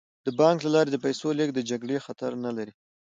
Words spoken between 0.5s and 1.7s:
له لارې د پیسو لیږد د